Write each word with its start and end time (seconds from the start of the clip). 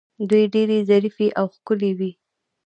دوی 0.29 0.43
ډیرې 0.53 0.77
ظریفې 0.89 1.27
او 1.39 1.45
ښکلې 1.55 1.91
وې 1.99 2.11